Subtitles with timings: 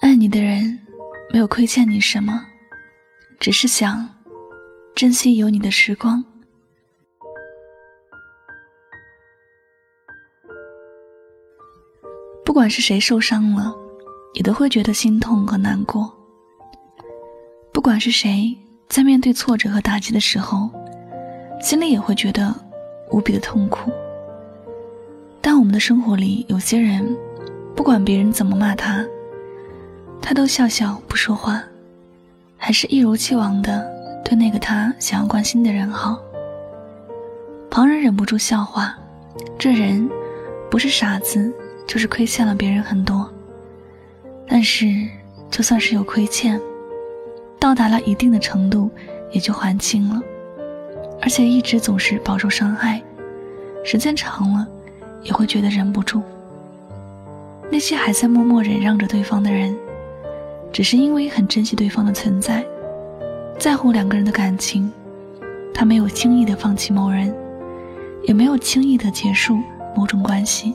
[0.00, 0.78] 爱你的人
[1.32, 2.40] 没有亏欠你什么，
[3.40, 4.08] 只是想
[4.94, 6.24] 珍惜有你的时光。
[12.44, 13.74] 不管是谁受伤了，
[14.32, 16.04] 你都会觉得心痛和难过；
[17.72, 18.56] 不管是谁
[18.88, 20.70] 在面对挫折和打击的时候，
[21.60, 22.54] 心里也会觉得
[23.10, 23.90] 无比的痛苦。
[25.40, 27.16] 但我们的生活里，有些人，
[27.74, 29.04] 不管别人怎么骂他，
[30.20, 31.62] 他都笑笑不说话，
[32.56, 33.86] 还是一如既往的
[34.24, 36.18] 对那个他想要关心的人好。
[37.70, 38.94] 旁人忍不住笑话，
[39.58, 40.08] 这人
[40.70, 41.52] 不是傻子，
[41.86, 43.28] 就是亏欠了别人很多。
[44.46, 44.86] 但是，
[45.50, 46.60] 就算是有亏欠，
[47.58, 48.90] 到达了一定的程度，
[49.30, 50.20] 也就还清了。
[51.20, 53.02] 而且一直总是饱受伤害，
[53.84, 54.66] 时间长了，
[55.22, 56.22] 也会觉得忍不住。
[57.70, 59.76] 那些还在默默忍让着对方的人，
[60.72, 62.64] 只是因为很珍惜对方的存在，
[63.58, 64.90] 在乎两个人的感情，
[65.74, 67.34] 他没有轻易的放弃某人，
[68.22, 69.58] 也没有轻易的结束
[69.96, 70.72] 某种关系。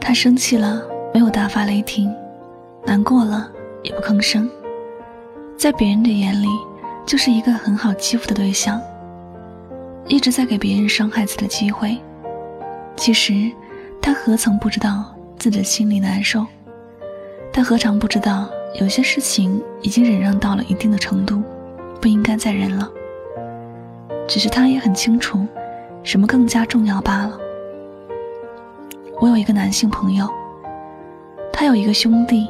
[0.00, 2.08] 他生气了，没有大发雷霆；
[2.86, 3.50] 难过了，
[3.82, 4.48] 也不吭声。
[5.58, 6.46] 在别人的眼里。
[7.06, 8.80] 就是一个很好欺负的对象，
[10.06, 11.98] 一直在给别人伤害自己的机会。
[12.96, 13.50] 其实，
[14.00, 16.46] 他何曾不知道自己的心里难受？
[17.52, 18.48] 他何尝不知道
[18.80, 21.42] 有些事情已经忍让到了一定的程度，
[22.00, 22.90] 不应该再忍了。
[24.26, 25.46] 只是他也很清楚，
[26.02, 27.38] 什么更加重要罢了。
[29.20, 30.28] 我有一个男性朋友，
[31.52, 32.48] 他有一个兄弟，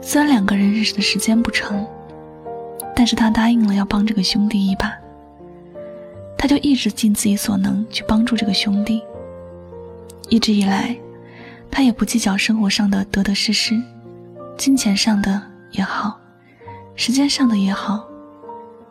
[0.00, 1.86] 虽然两个人认识的时间不长。
[2.98, 4.90] 但是他答应了要帮这个兄弟一把，
[6.38, 9.02] 他就一直尽自己所能去帮助这个兄弟。
[10.28, 10.96] 一直以来，
[11.70, 13.80] 他也不计较生活上的得得失失，
[14.56, 15.40] 金钱上的
[15.70, 16.20] 也好，
[16.94, 18.06] 时间上的也好，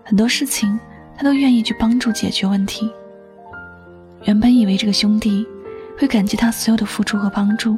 [0.03, 0.80] 很多事情
[1.18, 2.92] 他都愿意去帮助解决问题。
[4.24, 5.46] 原本以为这个兄弟
[5.97, 7.78] 会感激他所有的付出和帮助，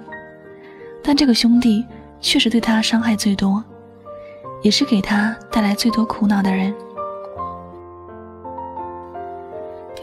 [1.03, 1.85] 但这个兄弟
[2.21, 3.63] 确实对他伤害最多。
[4.63, 6.73] 也是给他带来最多苦恼的人。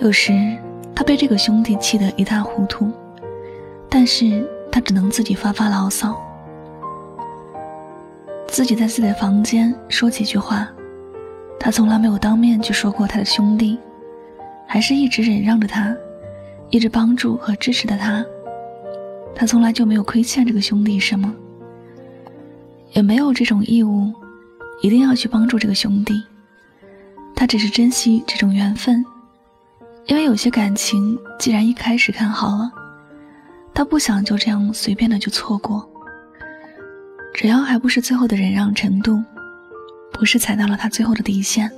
[0.05, 0.55] 有时
[0.95, 2.93] 他被这个兄弟气得一塌糊涂，
[3.89, 6.15] 但是他只能自己发发牢骚，
[8.47, 10.69] 自己在自己的房间说几句话。
[11.59, 13.79] 他从来没有当面去说过他的兄弟，
[14.67, 15.97] 还是一直忍让着他，
[16.69, 18.23] 一直帮助和支持的他。
[19.35, 21.35] 他从来就没有亏欠这个兄弟什么，
[22.93, 24.13] 也没有这种义务。
[24.83, 26.13] 一定要去帮助这个兄弟，
[27.35, 29.03] 他只是珍惜这种缘分，
[30.07, 32.71] 因为有些感情既然一开始看好了，
[33.73, 35.89] 他不想就这样随便的就错过。
[37.33, 39.23] 只要还不是最后的忍让程度，
[40.13, 41.71] 不是踩到了他最后的底线，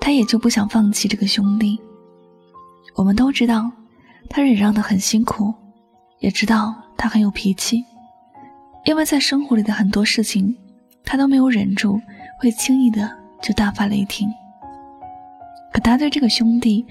[0.00, 1.78] 他也就不想放弃这个兄弟。
[2.94, 3.70] 我们都知道，
[4.28, 5.54] 他忍让的很辛苦，
[6.18, 7.84] 也知道他很有脾气，
[8.84, 10.56] 因为在生活里的很多事情。
[11.10, 11.98] 他都没有忍住，
[12.38, 13.10] 会轻易的
[13.40, 14.28] 就大发雷霆。
[15.72, 16.84] 可他对这个兄弟，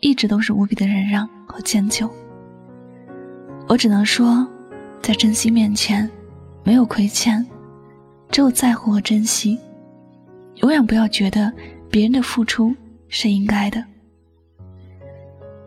[0.00, 2.10] 一直都是无比的忍让和迁就。
[3.68, 4.46] 我只能说，
[5.02, 6.08] 在珍惜面前，
[6.62, 7.44] 没有亏欠，
[8.30, 9.58] 只有在乎和珍惜。
[10.56, 11.52] 永远不要觉得
[11.90, 12.74] 别人的付出
[13.08, 13.84] 是应该的。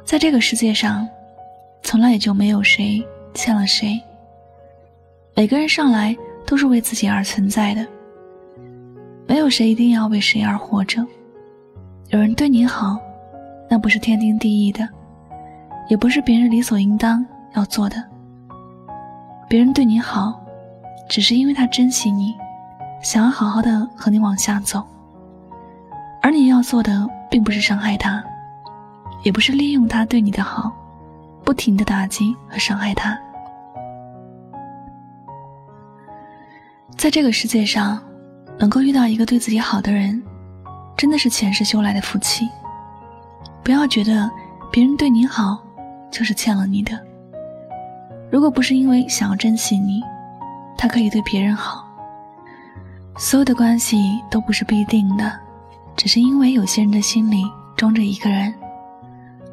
[0.04, 1.08] 在这个世界上，
[1.84, 4.02] 从来也就没有谁欠了谁。
[5.36, 6.18] 每个人上来。
[6.46, 7.86] 都是为自己而存在的，
[9.28, 11.06] 没有谁一定要为谁而活着。
[12.08, 13.00] 有人对你好，
[13.70, 14.88] 那不是天经地义的，
[15.88, 18.04] 也不是别人理所应当要做的。
[19.48, 20.40] 别人对你好，
[21.08, 22.36] 只是因为他珍惜你，
[23.02, 24.84] 想要好好的和你往下走。
[26.22, 28.24] 而你要做的，并不是伤害他，
[29.24, 30.72] 也不是利用他对你的好，
[31.44, 33.18] 不停的打击和伤害他。
[36.98, 38.02] 在这个世界上，
[38.58, 40.22] 能够遇到一个对自己好的人，
[40.98, 42.50] 真的是前世修来的福气。
[43.64, 44.30] 不要觉得
[44.72, 45.64] 别人对你好
[46.12, 47.00] 就是欠了你的。
[48.32, 50.02] 如果不是因为想要珍惜你，
[50.78, 51.86] 他可以对别人好。
[53.18, 55.32] 所有的关系都不是必定的，
[55.96, 57.44] 只是因为有些人的心里
[57.76, 58.54] 装着一个人，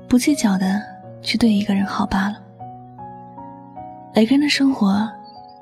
[0.09, 0.81] 不计较的
[1.21, 2.37] 去对一个人好罢了。
[4.15, 5.07] 每个人的生活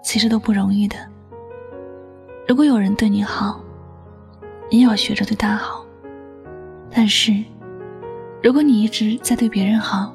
[0.03, 0.97] 其实都不容易的。
[2.47, 3.59] 如果有人对你好，
[4.71, 5.83] 你也要学着对他好。
[6.91, 7.33] 但是，
[8.45, 10.15] 如果你一直在对别人好，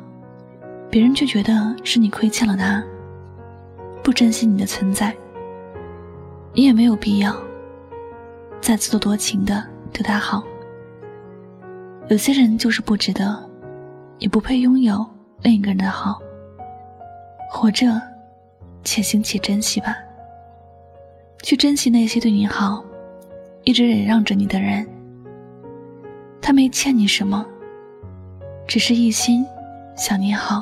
[0.88, 2.84] 别人却觉得是你亏欠了他，
[4.04, 5.18] 不珍惜你的存在。
[6.54, 7.36] 你也没有必要
[8.62, 10.44] 再自作多情的对他好。
[12.08, 13.36] 有些人就是不值得，
[14.20, 15.04] 也不配拥有
[15.42, 16.22] 另一个人的好。
[17.50, 18.00] 活着，
[18.84, 19.98] 且行且珍惜吧。
[21.42, 22.86] 去珍惜那些对你好、
[23.64, 24.88] 一直忍让着你的人。
[26.40, 27.44] 他没欠你什么，
[28.69, 29.44] 只是一心
[29.95, 30.60] 想你好。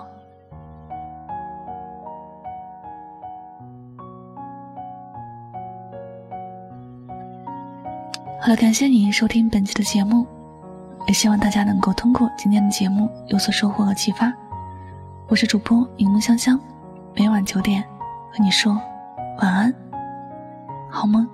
[8.40, 10.26] 好了，感谢你收听本期的节目，
[11.06, 14.34] 也希望大家能够通过今天的节目有所收获和启发。
[15.28, 16.58] 我是主播柠檬香香，
[17.14, 17.84] 每晚九点
[18.32, 18.72] 和你说
[19.42, 19.76] 晚安，
[20.90, 21.28] 好梦。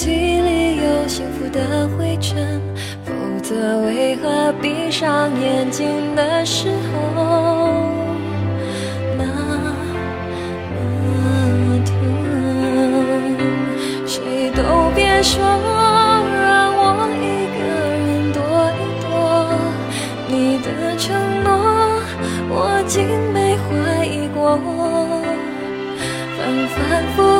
[0.00, 0.10] 心
[0.46, 2.58] 里有幸福的灰尘，
[3.04, 3.12] 否
[3.42, 7.84] 则为何闭上眼睛的时候，
[9.18, 9.22] 那
[14.06, 17.60] 谁都别说，让我一个
[18.00, 18.40] 人躲
[18.80, 19.04] 一躲。
[20.28, 21.04] 你的承
[21.44, 21.50] 诺
[22.48, 23.04] 我竟
[23.34, 23.68] 没怀
[24.06, 24.56] 疑过，
[26.38, 27.39] 反反复。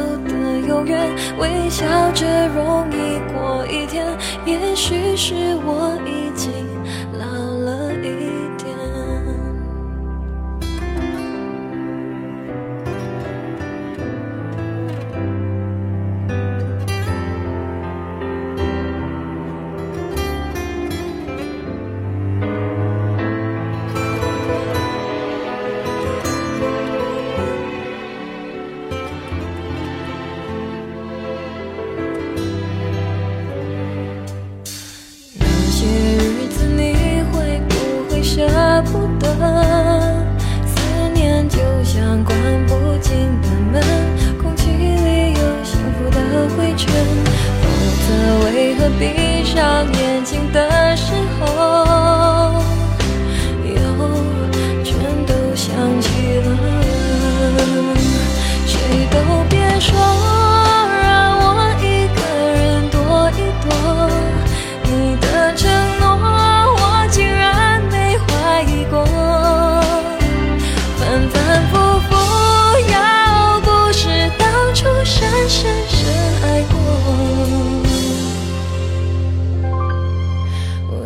[1.37, 4.05] 微笑着容易过一天。
[4.45, 5.33] 也许是
[5.65, 6.51] 我已经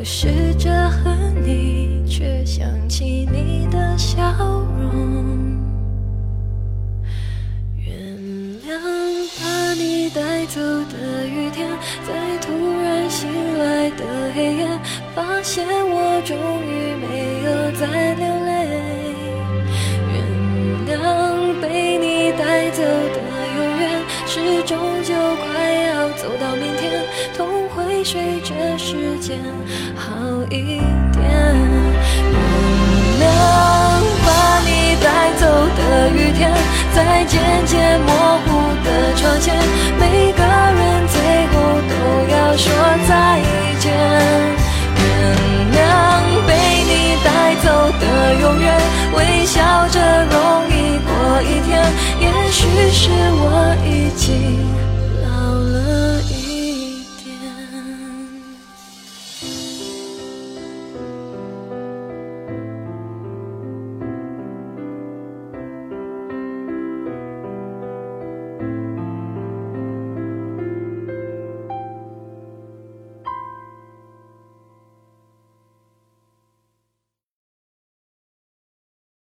[0.08, 4.22] 试着恨你却想起你的笑
[4.80, 5.58] 容。
[7.76, 8.16] 原
[8.62, 8.70] 谅
[9.42, 11.68] 把你带走的雨天
[12.08, 14.80] 在突然醒来的黑夜
[15.16, 18.55] 发现我终于没有再流泪
[28.06, 29.40] 随着时间
[29.96, 30.14] 好
[30.52, 30.80] 一
[31.12, 31.26] 点。
[32.30, 32.38] 原
[33.20, 33.26] 谅
[34.24, 34.30] 把
[34.62, 35.44] 你带走
[35.76, 35.80] 的
[36.12, 36.54] 雨天。
[36.94, 38.14] 在渐渐模
[38.46, 38.48] 糊
[38.86, 39.58] 的窗前，
[40.00, 41.54] 每个人最后
[41.90, 41.94] 都
[42.32, 42.72] 要说
[43.10, 43.42] 再
[43.80, 43.92] 见。
[45.02, 45.04] 原
[45.74, 45.76] 谅
[46.46, 46.50] 被
[46.86, 47.28] 你带
[47.66, 47.66] 走
[48.00, 48.04] 的
[48.40, 48.66] 永远，
[49.18, 49.58] 微笑
[49.90, 50.38] 着容
[50.70, 50.72] 易
[51.08, 51.10] 过
[51.42, 51.74] 一天。
[52.22, 53.10] 也许是
[53.42, 54.24] 我已经
[55.24, 56.22] 老了。